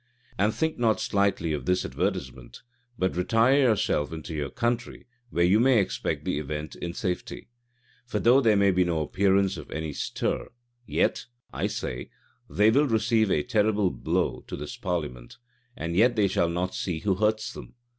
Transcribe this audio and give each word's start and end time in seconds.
And 0.35 0.51
think 0.51 0.79
not 0.79 0.99
slightly 0.99 1.53
of 1.53 1.67
this 1.67 1.85
advertisement; 1.85 2.63
but 2.97 3.15
retire 3.15 3.59
yourself 3.59 4.11
into 4.11 4.33
your 4.33 4.49
country, 4.49 5.05
where 5.29 5.45
you 5.45 5.59
may 5.59 5.77
expect 5.79 6.25
the 6.25 6.39
event 6.39 6.75
in 6.75 6.95
safety. 6.95 7.49
For 8.07 8.17
though 8.17 8.41
there 8.41 8.57
be 8.73 8.83
no 8.83 9.01
appearance 9.01 9.57
of 9.57 9.69
any 9.69 9.93
stir, 9.93 10.47
yet, 10.87 11.27
I 11.53 11.67
say, 11.67 12.09
they 12.49 12.71
will 12.71 12.87
receive 12.87 13.29
a 13.29 13.43
terrible 13.43 13.91
blow 13.91 14.43
this 14.49 14.75
parliament, 14.75 15.37
and 15.77 15.95
yet 15.95 16.15
they 16.15 16.27
shall 16.27 16.49
not 16.49 16.73
see 16.73 17.01
who 17.01 17.13
hurts 17.13 17.53
them. 17.53 17.75